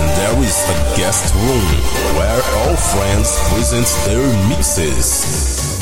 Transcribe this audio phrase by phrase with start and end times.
[0.00, 1.66] And there is a guest room
[2.16, 5.78] where all friends present their mixes.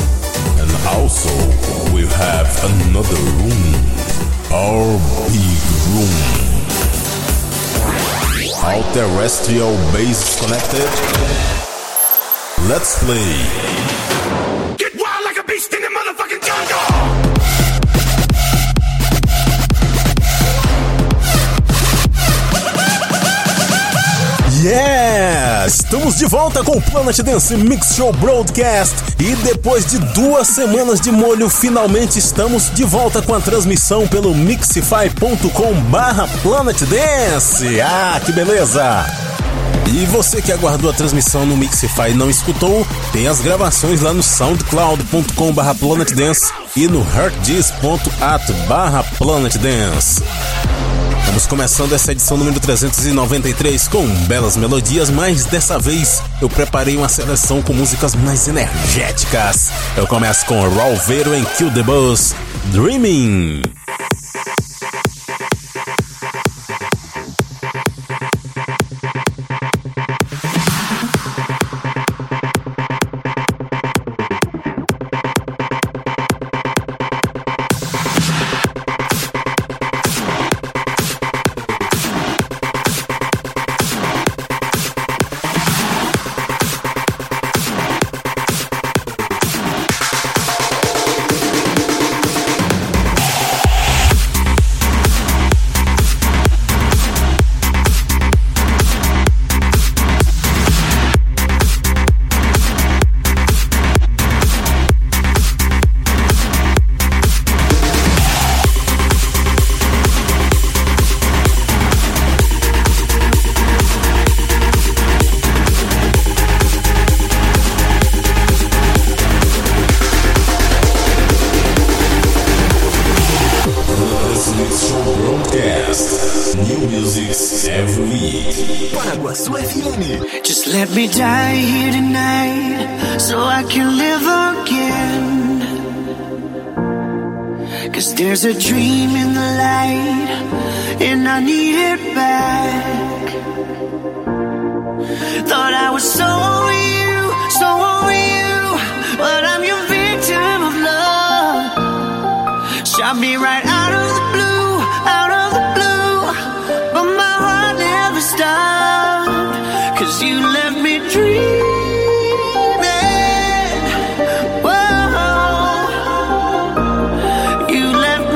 [0.59, 1.31] And also,
[1.95, 3.63] we have another room,
[4.51, 4.99] our
[5.31, 5.63] big
[5.95, 6.19] room.
[8.65, 10.91] All terrestrial base connected.
[12.69, 14.88] Let's play.
[24.61, 25.67] Yeah!
[25.67, 31.01] Estamos de volta com o Planet Dance Mix Show Broadcast e depois de duas semanas
[31.01, 37.81] de molho, finalmente estamos de volta com a transmissão pelo mixify.com barra Planet Dance.
[37.81, 39.07] Ah, que beleza!
[39.93, 44.13] E você que aguardou a transmissão no Mixify e não escutou, tem as gravações lá
[44.13, 50.23] no soundcloud.com barra Planet Dance e no heartdisk.at barra Planet Dance.
[51.39, 57.09] Estamos começando essa edição número 393 com belas melodias, mas dessa vez eu preparei uma
[57.09, 59.71] seleção com músicas mais energéticas.
[59.97, 62.35] Eu começo com Raul Vero em Kill the Boss,
[62.73, 63.78] Dreaming.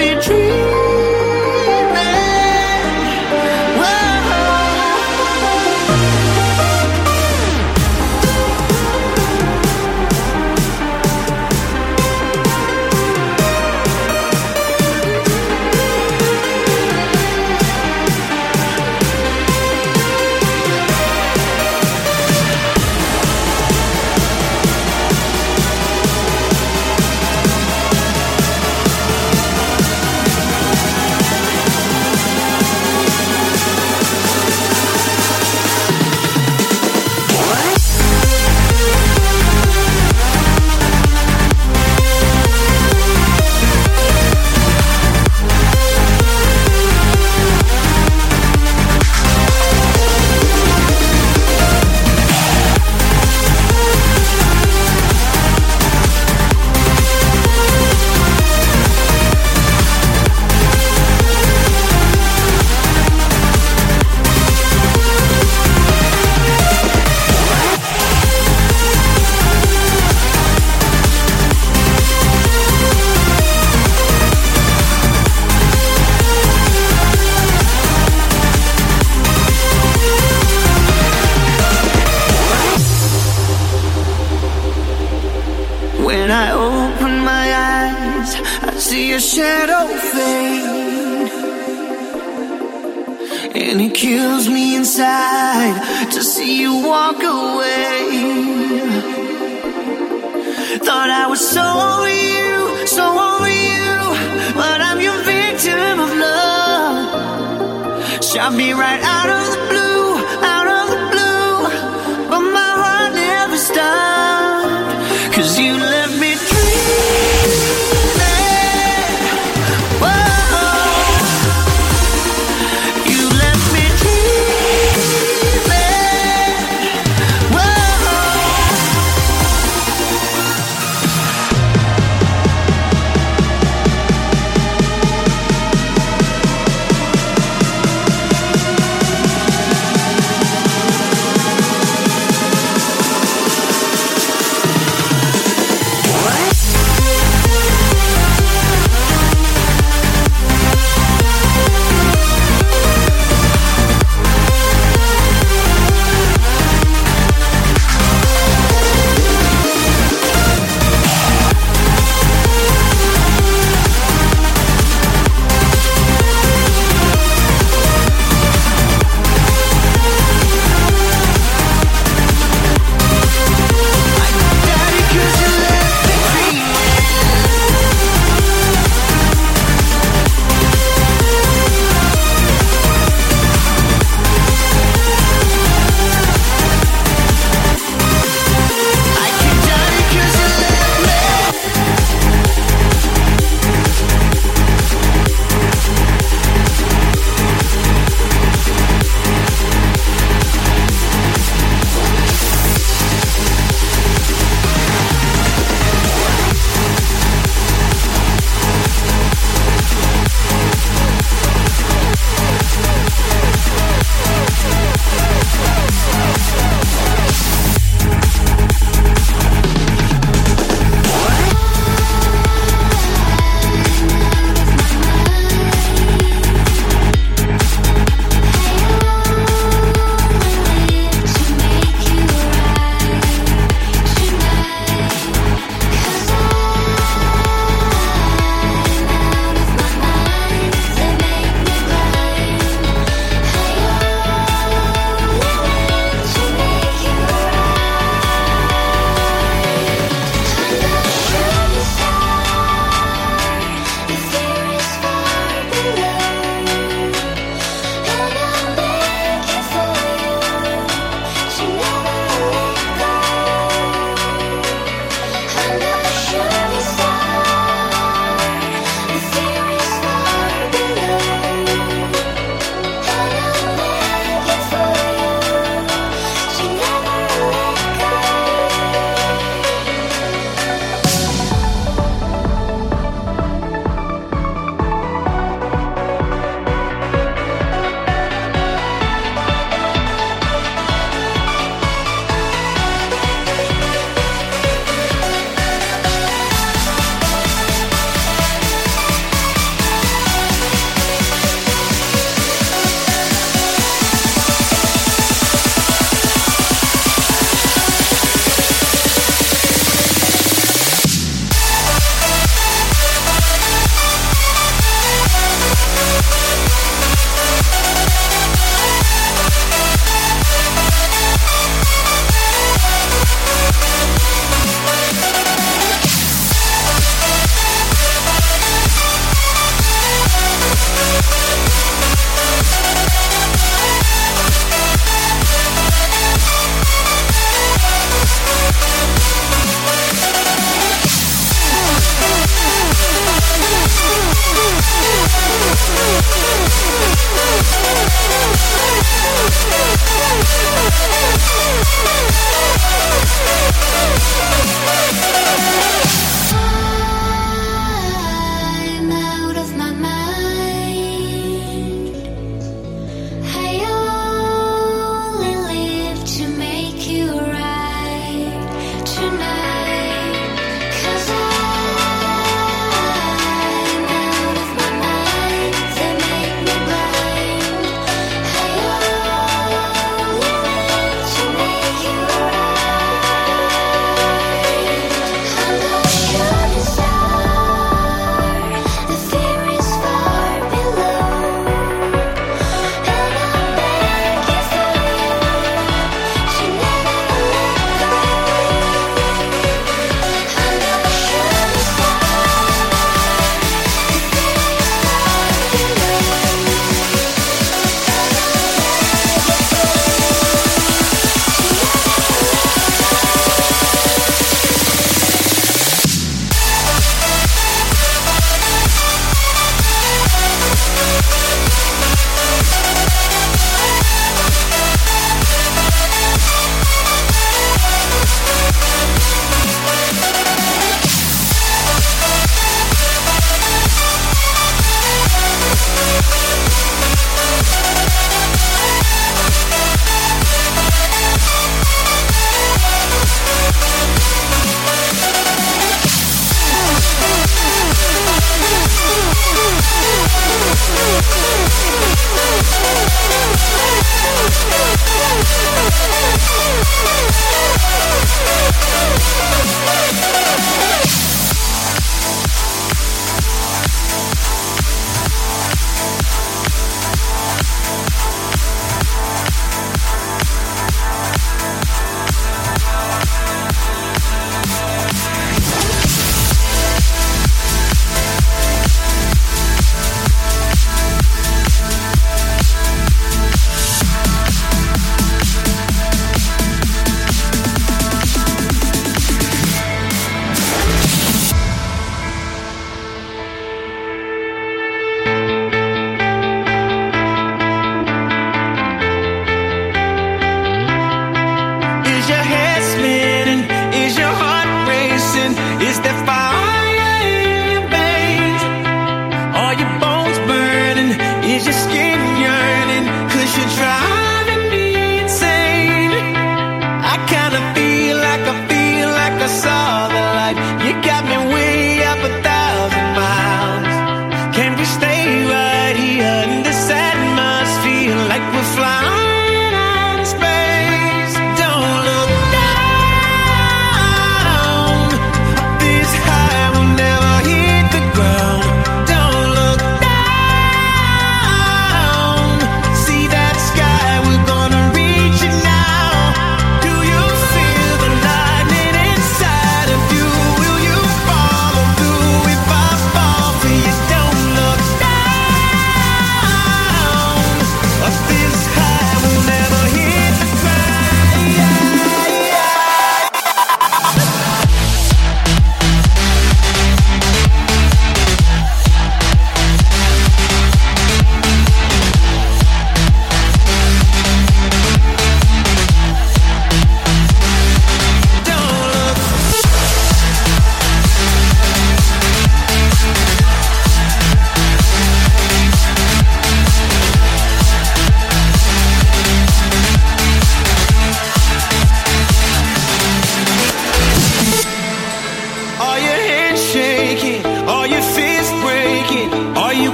[0.00, 0.49] Me dreaming.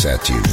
[0.00, 0.49] set you.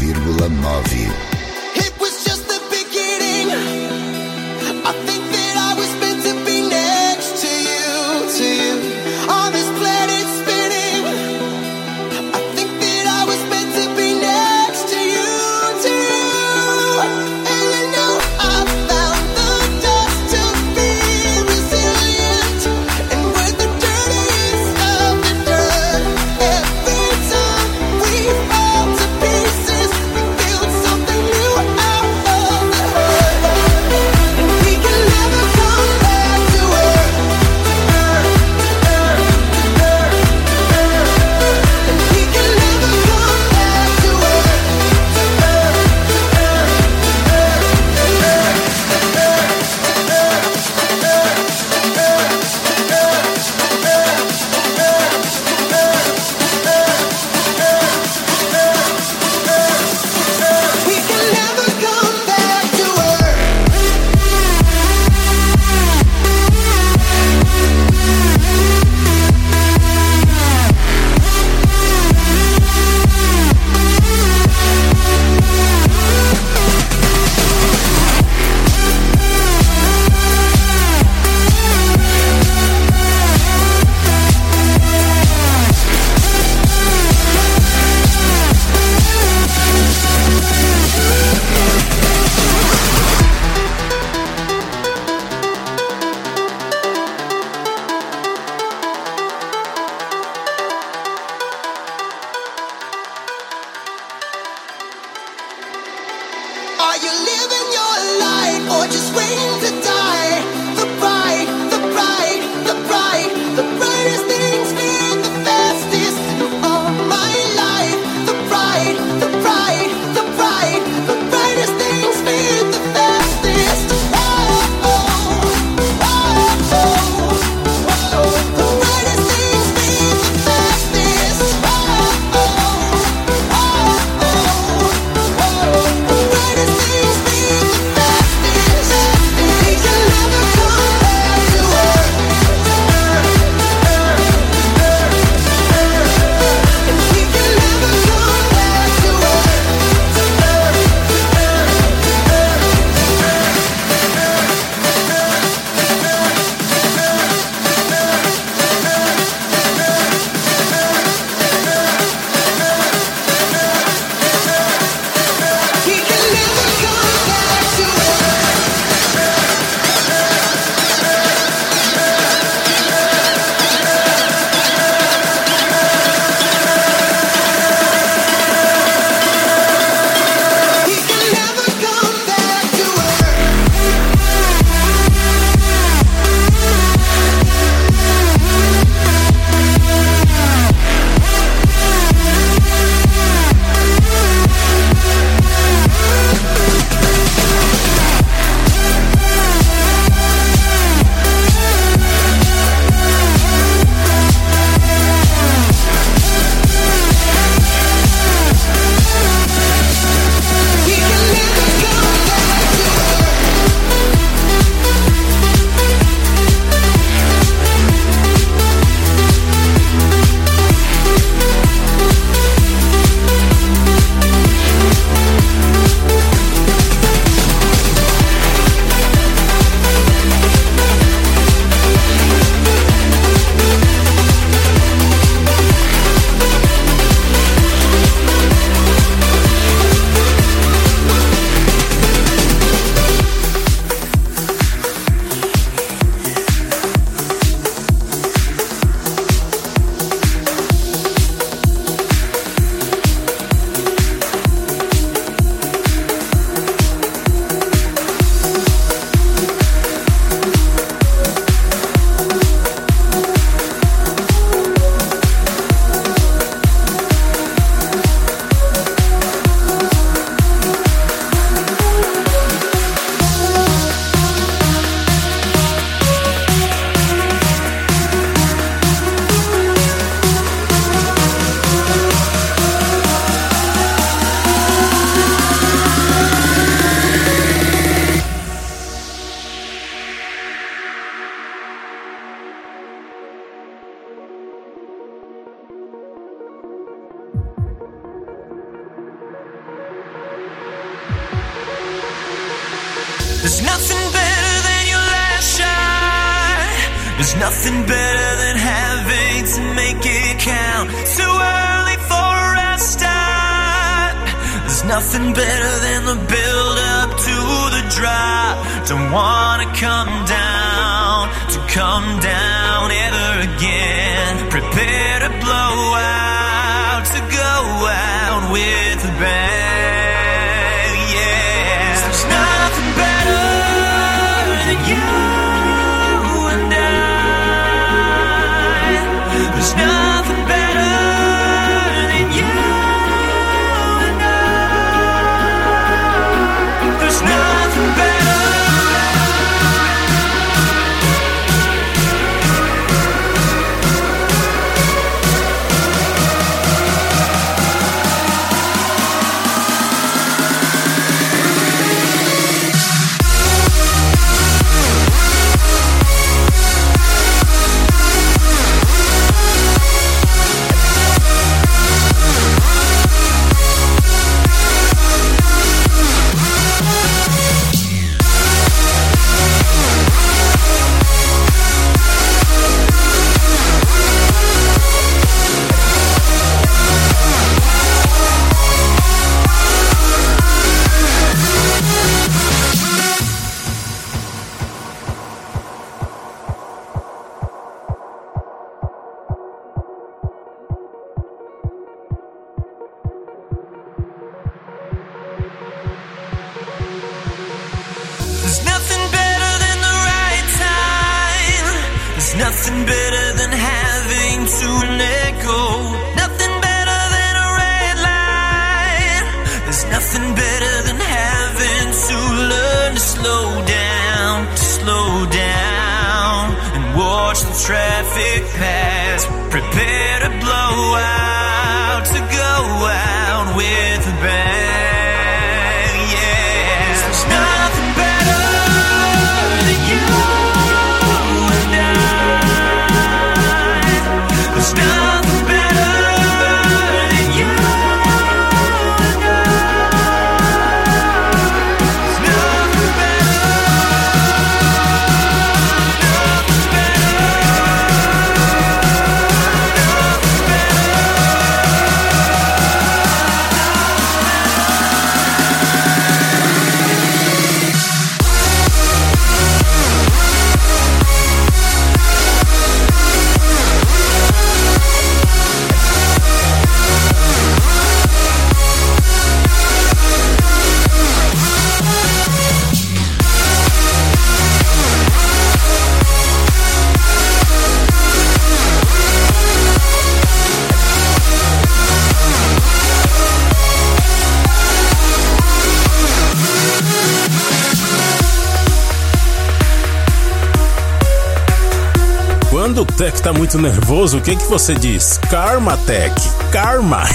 [503.08, 505.18] O Tech tá muito nervoso, o que que você diz?
[505.30, 506.14] Karma Tech.
[506.52, 507.06] Karma.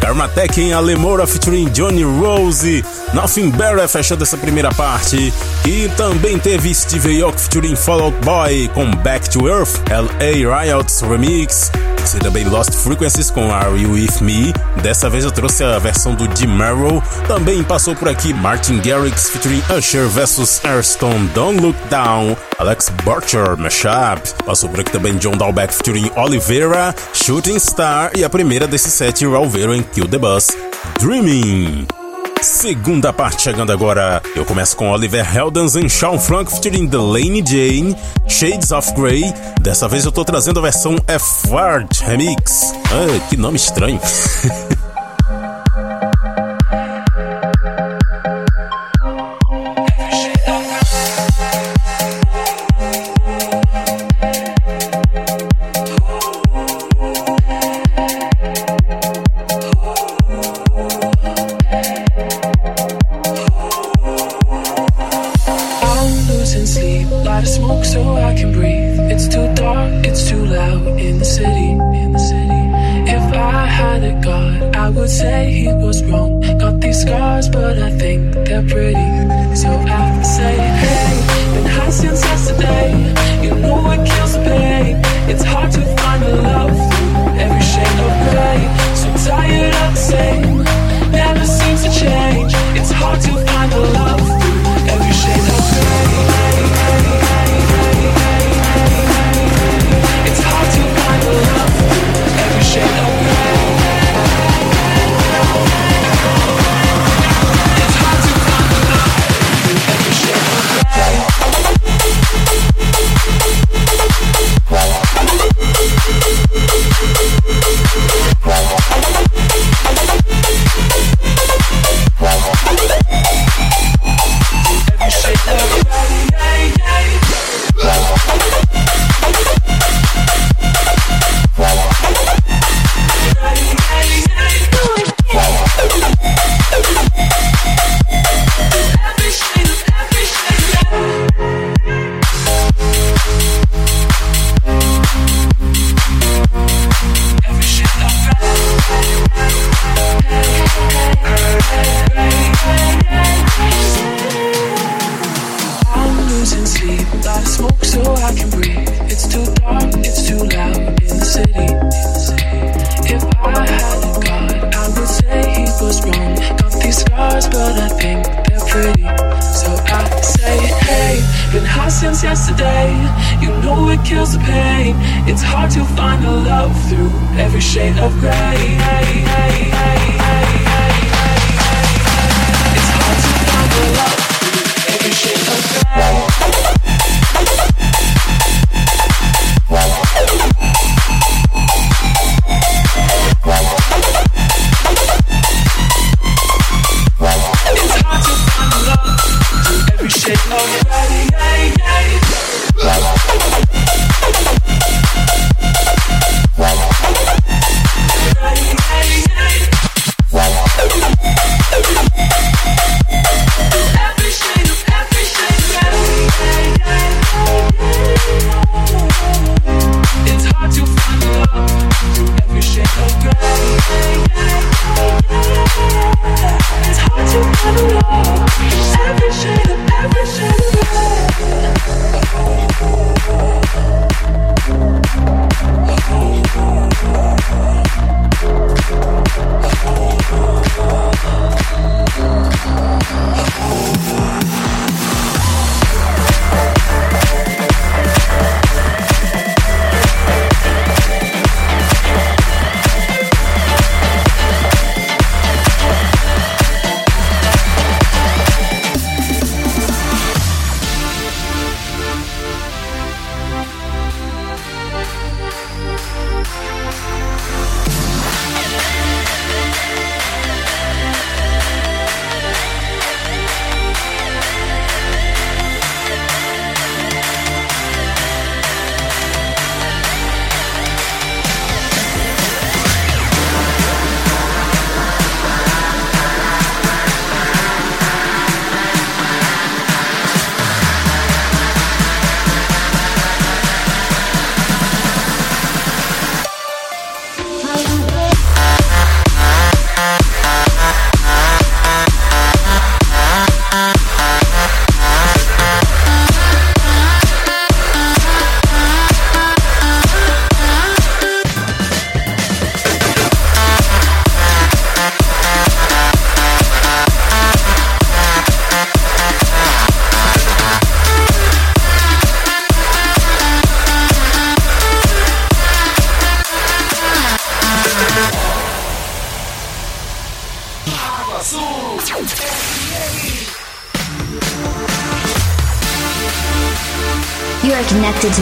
[0.00, 2.84] Karma Tech em Alemora featuring Johnny Rose.
[3.14, 5.32] Nothing Better fechando essa primeira parte.
[5.64, 11.70] E também teve Steve Aoki featuring Fallout Boy com Back to Earth, LA Riots Remix.
[11.98, 14.52] Você também Lost Frequencies com Are You With Me.
[14.82, 17.02] Dessa vez eu trouxe a versão do Jim Merrill.
[17.26, 22.36] Também passou por aqui Martin Garrix featuring Usher vs Airstone Don't Look Down.
[22.58, 24.44] Alex Butcher Mashup.
[24.44, 29.24] Passou por aqui também John Dalbeck featuring Oliveira, Shooting Star e a primeira desse set,
[29.24, 30.48] Alvero em Kill the Bus,
[31.00, 31.86] Dreaming.
[32.42, 34.22] Segunda parte chegando agora.
[34.34, 37.96] Eu começo com Oliver Heldens e Sean Frank featuring Delaney Jane,
[38.28, 39.24] Shades of Grey.
[39.60, 42.72] Dessa vez eu tô trazendo a versão F-Word Remix.
[42.86, 44.00] Ah, que nome estranho.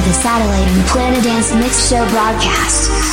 [0.06, 3.05] the satellite and Planet Dance Mix Show broadcast.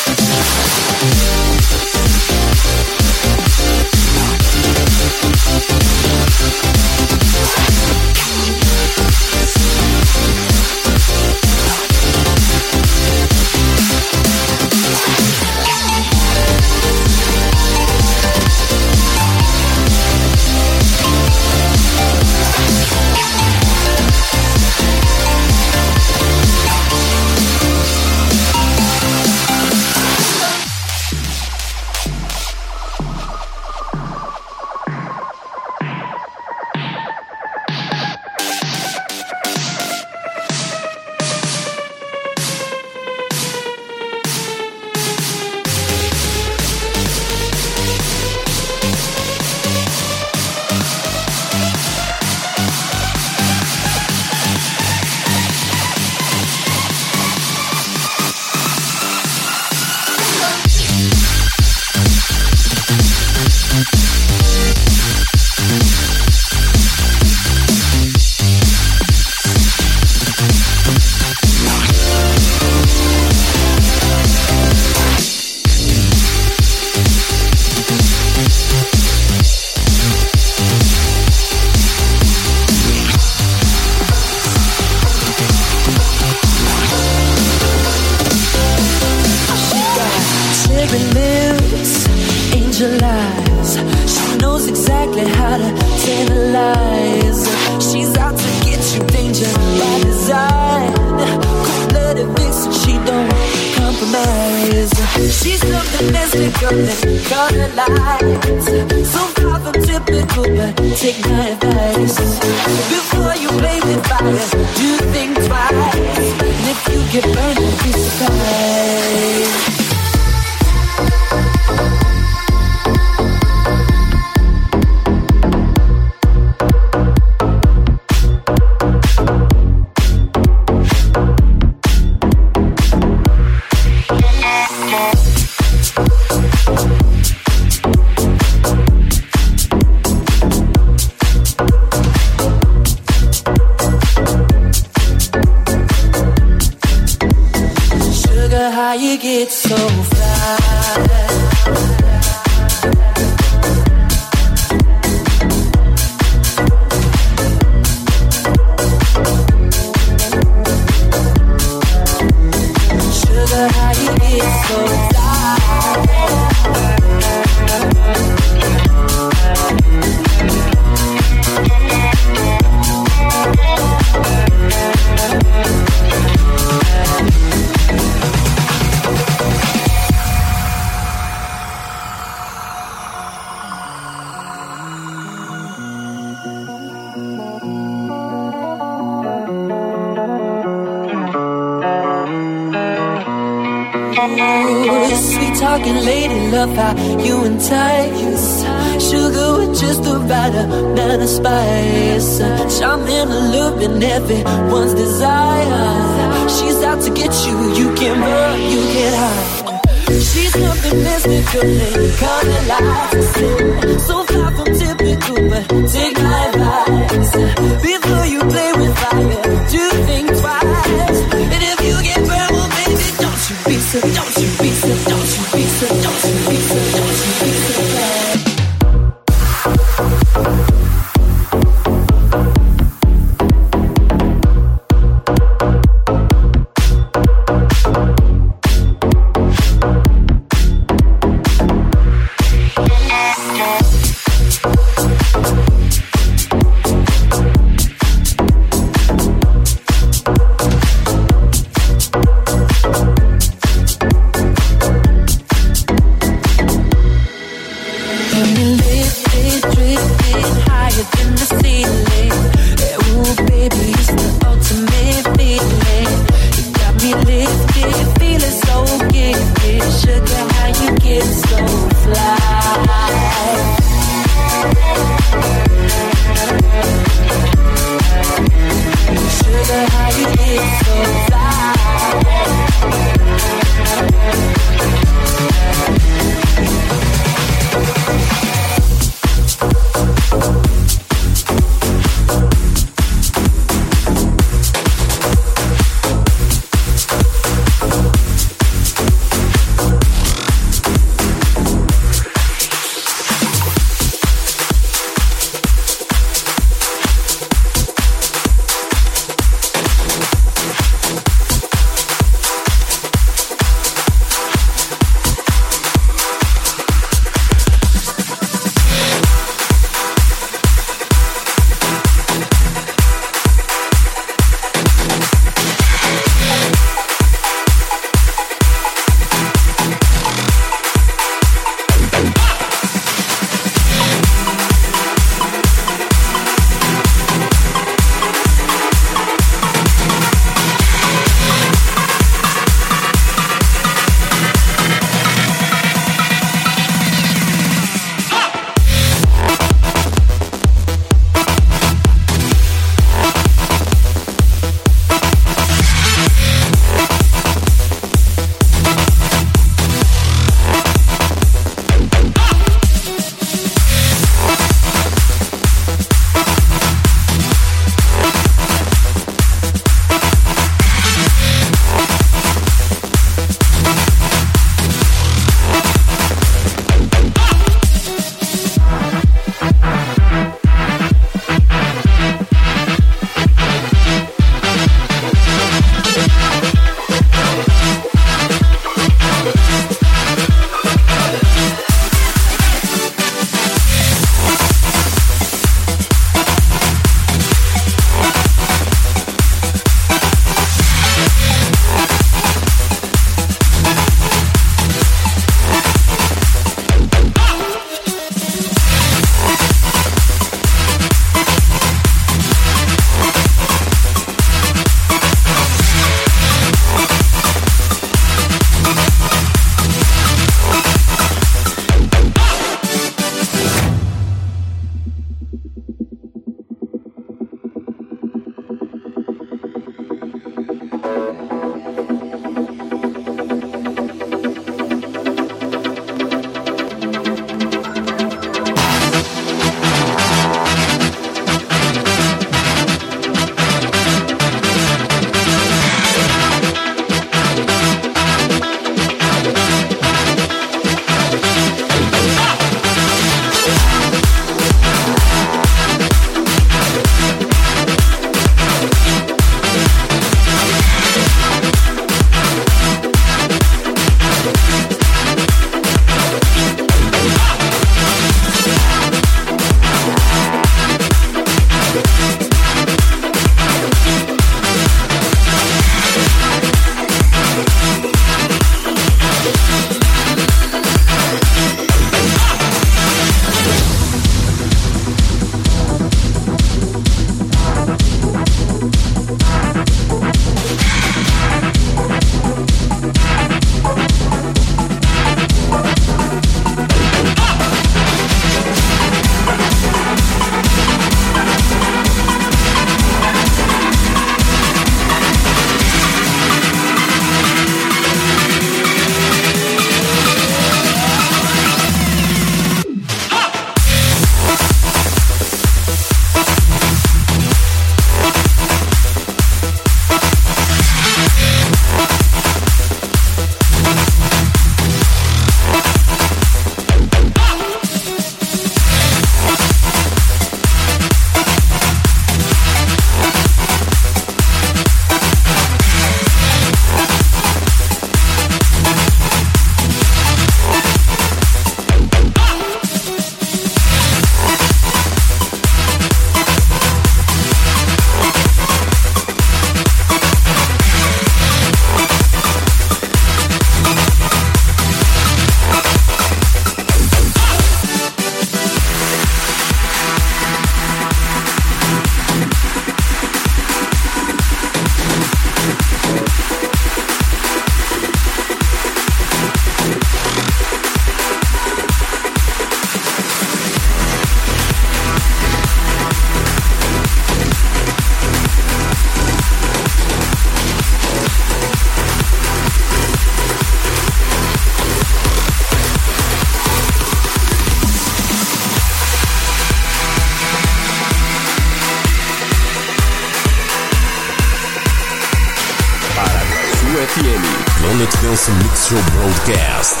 [599.51, 600.00] Show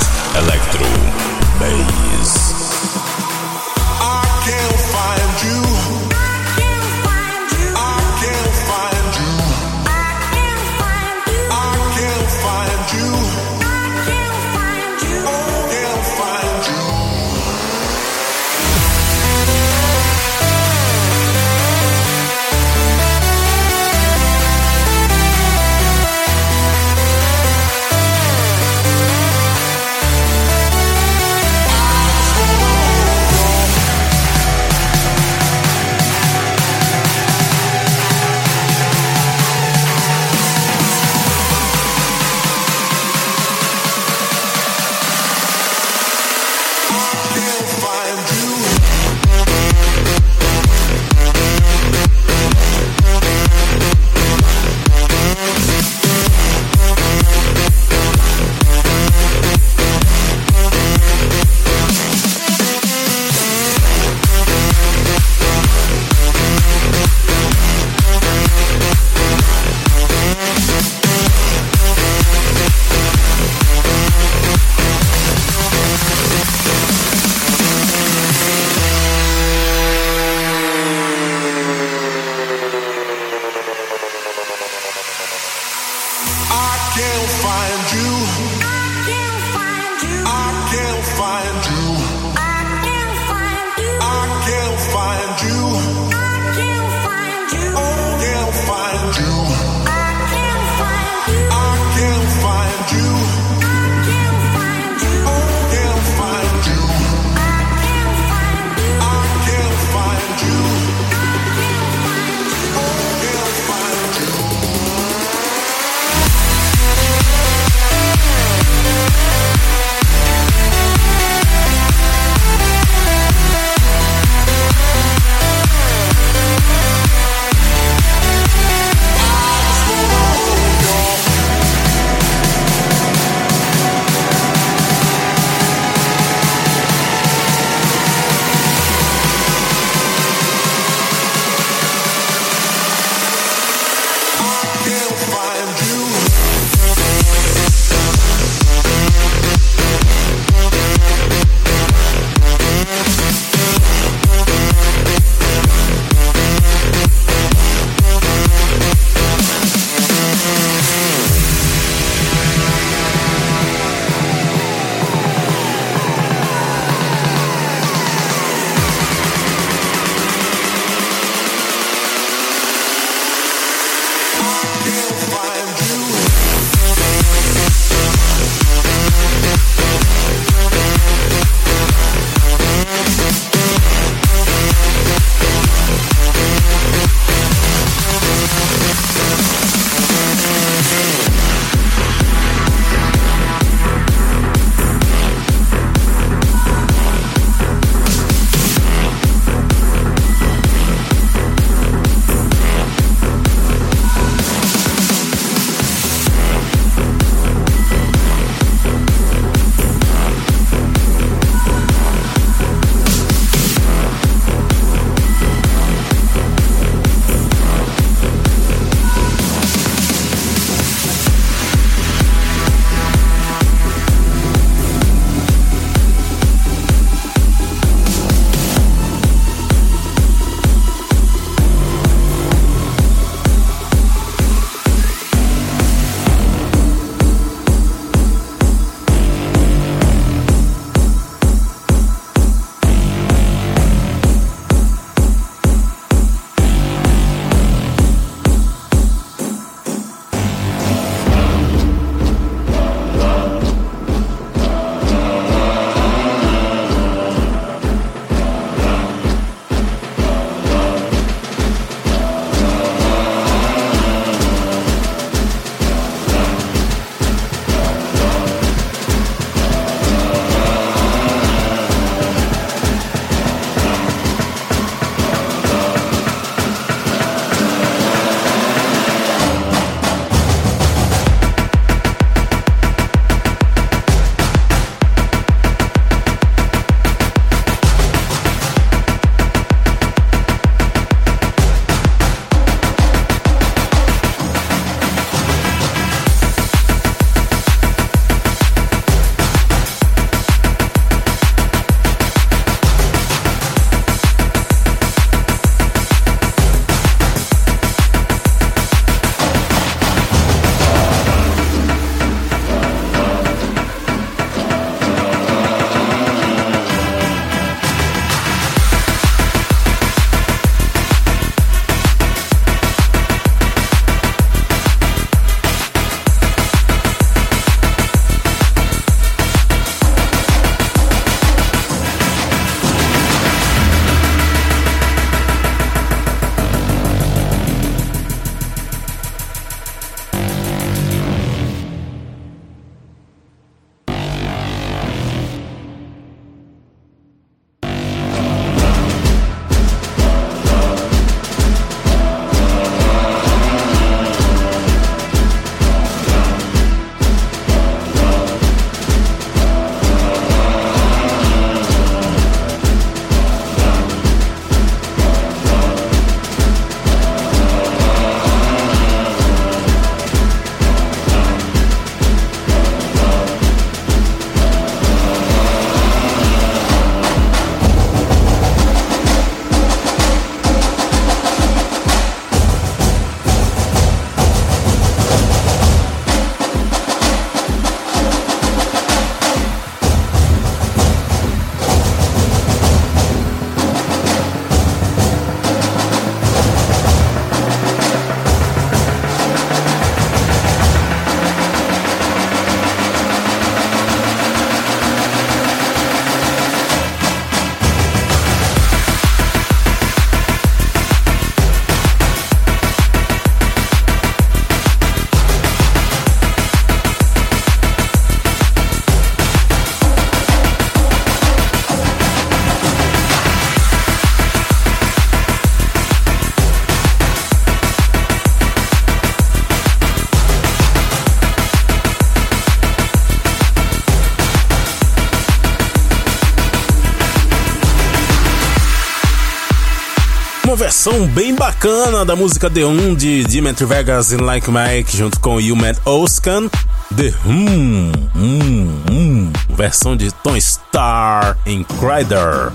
[441.03, 445.59] versão bem bacana da música The Um de Dimitri Vegas e Like Mike junto com
[445.59, 446.69] Yumet Oskan.
[447.17, 452.71] The Hum, hum, hum, versão de Tom Star em Crider.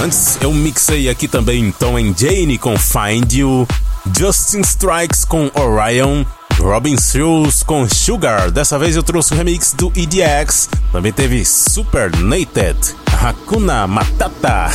[0.00, 3.66] Antes eu mixei aqui também Tom and Jane com Find You,
[4.16, 6.24] Justin Strikes com Orion,
[6.60, 8.52] Robin Seals com Sugar.
[8.52, 10.68] Dessa vez eu trouxe o remix do EDX.
[10.92, 12.94] Também teve Super Nated,
[13.26, 14.70] Hakuna Matata.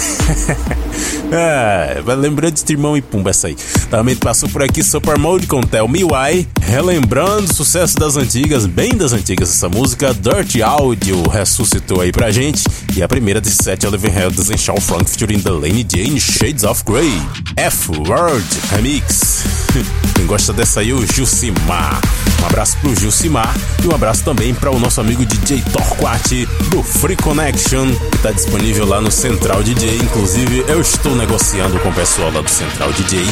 [1.32, 3.56] é, lembrando de Timão e Pumba essa aí.
[3.90, 6.46] Também passou por aqui Super Mode com Tell Me Why.
[6.62, 10.14] Relembrando o sucesso das antigas, bem das antigas essa música.
[10.14, 12.64] Dirty Audio ressuscitou aí pra gente.
[12.94, 16.84] E a primeira de sete Oliver Heldens em Shaw Frank featuring Delaney Jane Shades of
[16.84, 17.22] Grey.
[17.56, 19.46] F-Word Remix.
[20.14, 22.02] Quem gosta dessa aí é o Jusimar.
[22.42, 26.82] Um abraço pro Jusimar e um abraço também para o nosso amigo DJ Torquati do
[26.82, 29.98] Free Connection, que está disponível lá no Central DJ.
[29.98, 33.24] Inclusive, eu estou negociando com o pessoal lá do Central DJ.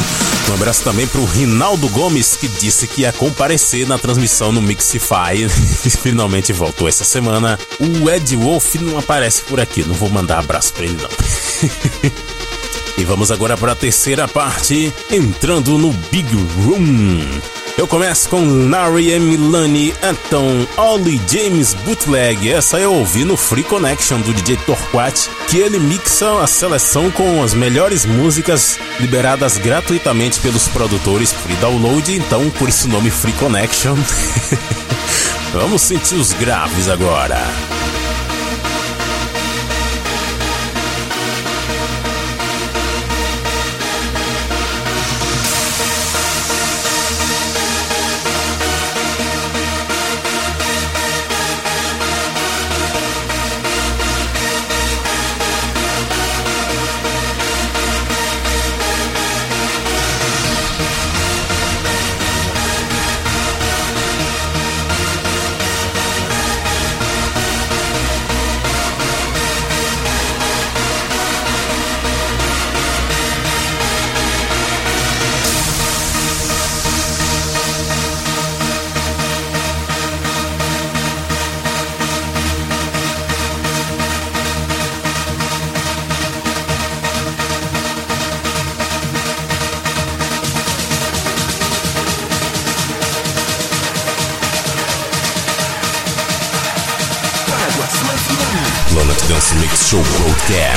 [0.48, 5.48] Um abraço também pro Rinaldo Gomes, que disse que ia comparecer na transmissão no Mixify.
[6.00, 7.58] Finalmente voltou essa semana.
[7.80, 11.10] O Ed Wolf não aparece por aqui, não vou mandar abraço pra ele não.
[12.98, 17.59] E vamos agora para a terceira parte, entrando no Big Room.
[17.80, 19.38] Eu começo com Larry M.
[19.38, 22.52] Milani, Anton, Ollie James Bootleg.
[22.52, 27.42] Essa eu ouvi no Free Connection do DJ Torquat, que ele mixa a seleção com
[27.42, 33.32] as melhores músicas liberadas gratuitamente pelos produtores free download, então por isso o nome Free
[33.32, 33.96] Connection.
[35.54, 37.38] Vamos sentir os graves agora.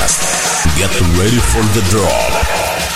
[0.03, 0.77] Broadcast.
[0.77, 2.92] Get ready for the drop.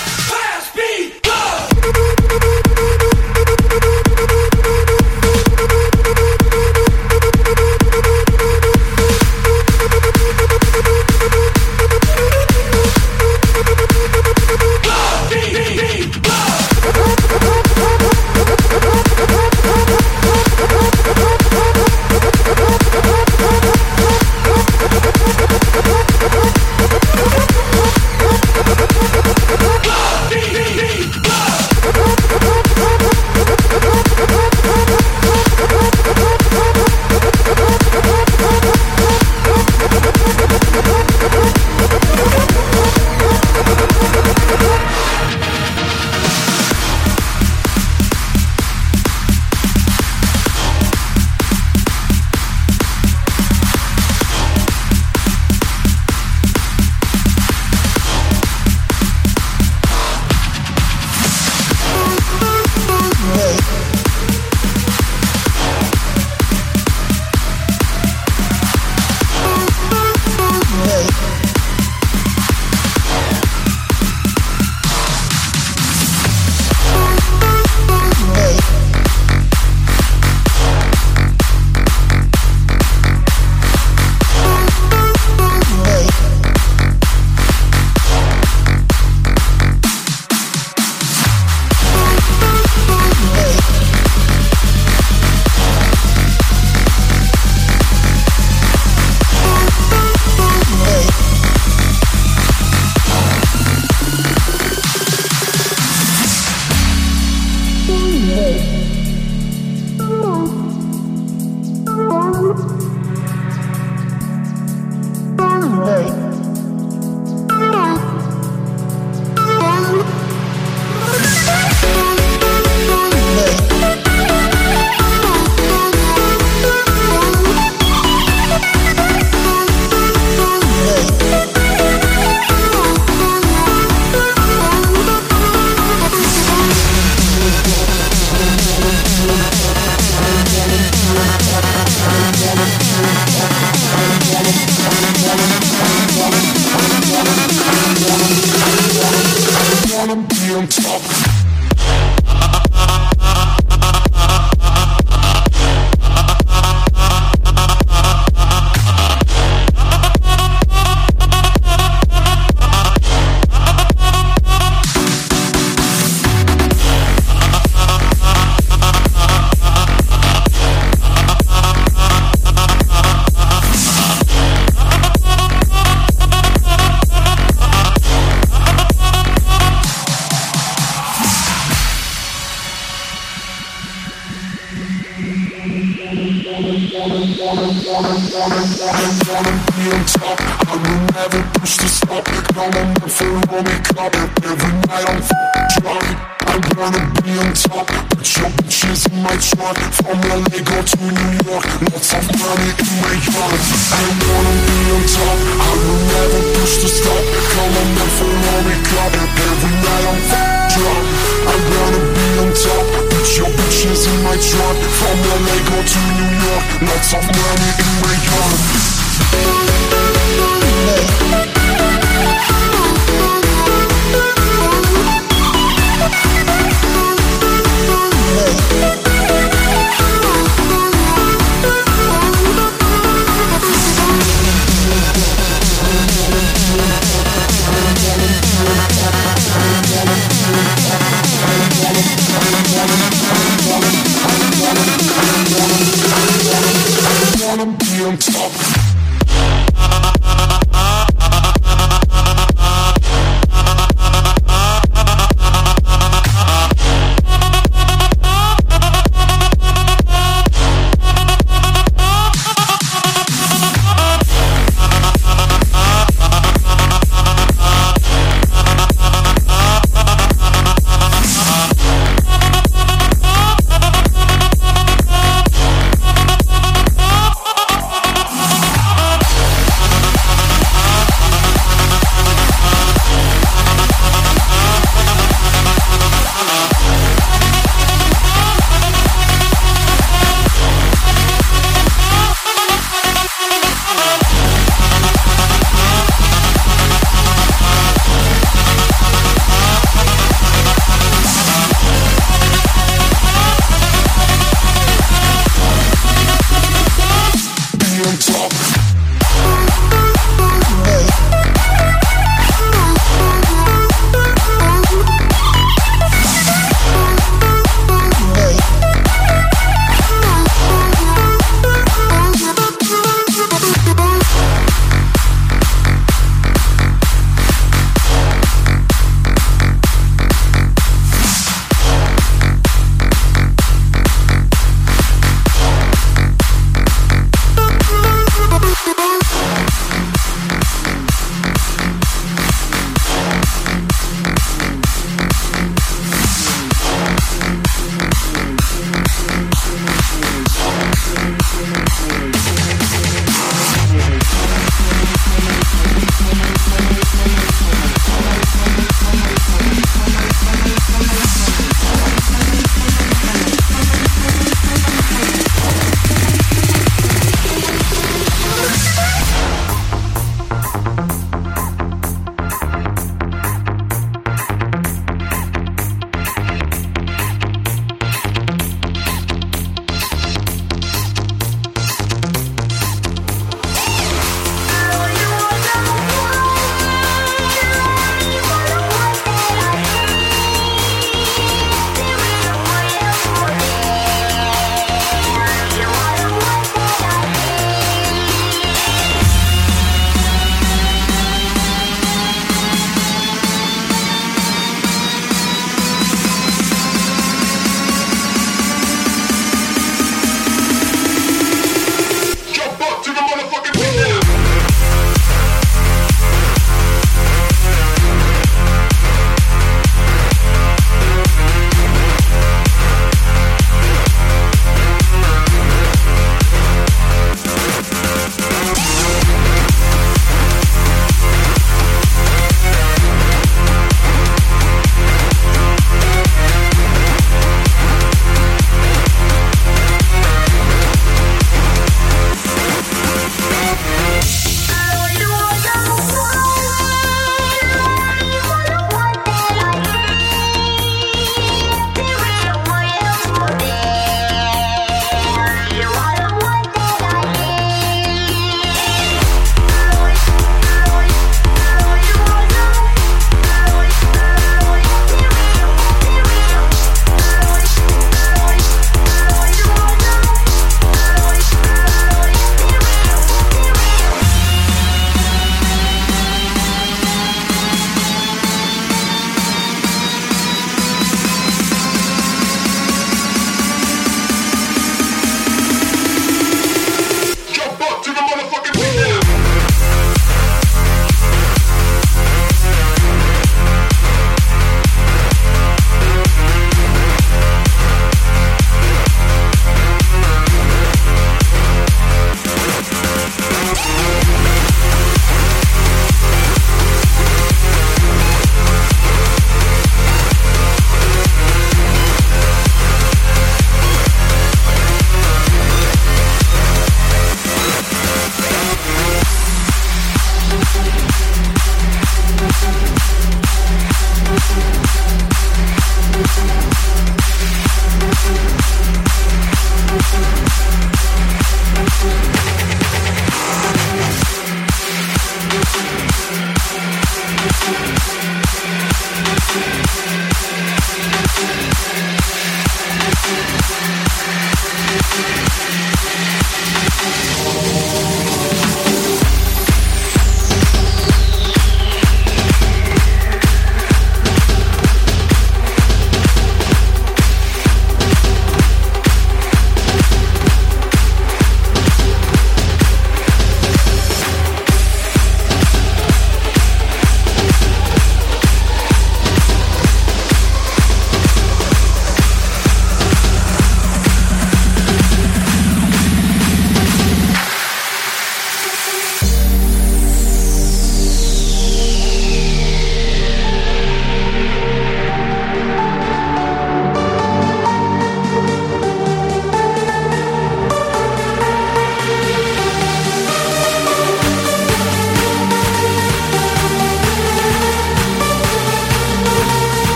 [217.04, 218.37] Somebody in I'm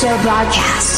[0.00, 0.89] Dance Mix Show broadcast.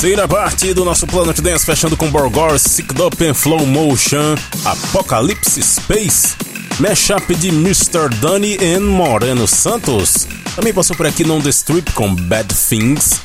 [0.00, 5.60] Terceira parte do nosso Planet Dance, fechando com Borgor, Sicked Up in Flow Motion, Apocalypse
[5.60, 6.36] Space,
[6.78, 8.08] mashup de Mr.
[8.20, 10.28] Dunny e Moreno Santos.
[10.54, 13.20] Também passou por aqui Non The Strip com Bad Things,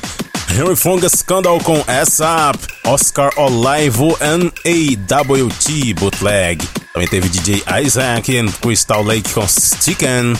[0.50, 4.18] Henry Fonga Scandal com S-Up, Oscar Olivo
[4.64, 6.68] e AWT Bootleg.
[6.92, 10.32] Também teve DJ Isaac e Crystal Lake com Sticken,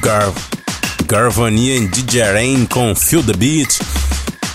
[0.00, 0.32] Gar
[1.06, 3.80] Garvani e DJ Rain com Feel the Beat.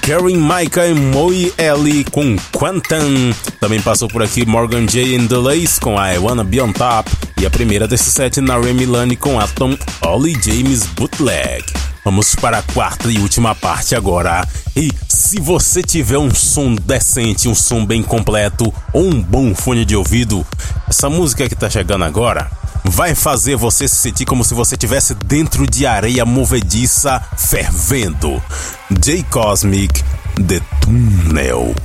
[0.07, 3.33] Karen Micah e Moe Ellie com Quantum.
[3.59, 7.11] Também passou por aqui Morgan J and Delays com I Wanna Be On Top.
[7.41, 11.65] E a primeira desse set, Nare Milani com Atom Ollie James Bootleg.
[12.05, 14.47] Vamos para a quarta e última parte agora.
[14.77, 19.83] E se você tiver um som decente, um som bem completo ou um bom fone
[19.83, 20.47] de ouvido,
[20.87, 22.49] essa música que tá chegando agora
[22.89, 28.41] vai fazer você se sentir como se você estivesse dentro de areia movediça fervendo.
[28.99, 30.03] J Cosmic
[30.35, 31.75] The Tunnel.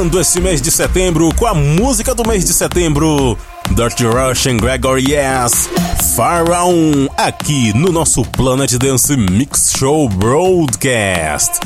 [0.00, 3.36] Encerrando esse mês de setembro com a música do mês de setembro,
[3.72, 5.68] Dirty Rush and Gregory Yes,
[6.16, 11.60] Pharaoh, aqui no nosso Planet Dance Mix Show Broadcast.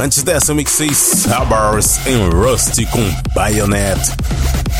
[0.00, 4.00] Antes dessa, eu mixei Sabars and Rusty com Bayonet.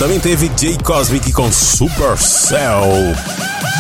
[0.01, 2.91] Também teve Jay Cosmic com Supercell.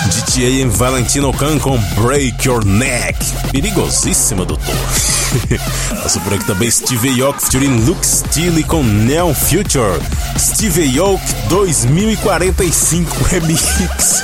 [0.08, 3.18] GTA em Valentino Khan com Break Your Neck.
[3.50, 4.74] Perigosíssima, doutor.
[6.02, 10.00] Passou por aqui também Steve Aoki featuring Luke Steele com Neon Future.
[10.38, 14.22] Steve Aoki 2045 Remix.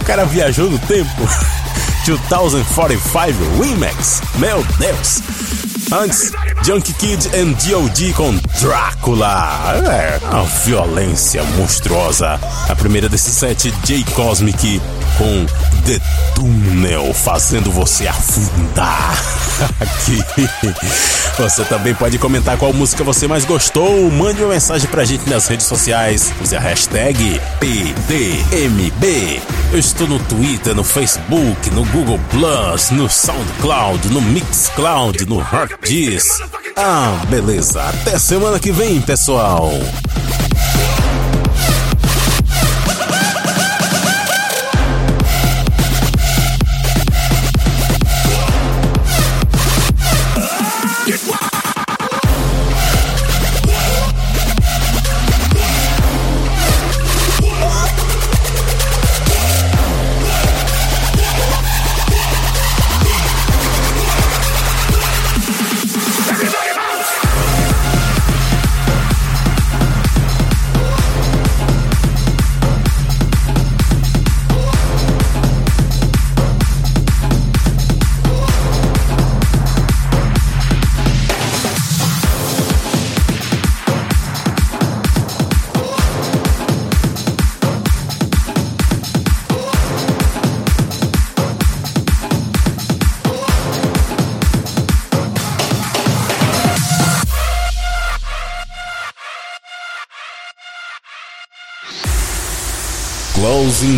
[0.00, 1.10] o cara viajou no tempo.
[2.04, 4.20] 2045 Remix.
[4.36, 5.20] Meu Deus.
[5.92, 6.32] Antes,
[6.64, 8.12] Junkie Kid and D.O.D.
[8.12, 9.82] com Drácula.
[9.84, 12.38] É, uma violência monstruosa.
[12.68, 14.80] A primeira desse set, J Cosmic
[15.18, 15.46] com
[15.84, 16.00] The
[16.36, 19.16] Tunnel, fazendo você afundar.
[19.80, 20.22] Aqui.
[21.38, 24.10] Você também pode comentar qual música você mais gostou.
[24.10, 26.32] Mande uma mensagem pra gente nas redes sociais.
[26.42, 29.40] Use a hashtag PDMB.
[29.72, 36.44] Eu estou no Twitter, no Facebook, no Google Plus, no SoundCloud, no Mixcloud, no Heartdisk.
[36.76, 37.82] Ah, beleza.
[37.82, 39.72] Até semana que vem, pessoal.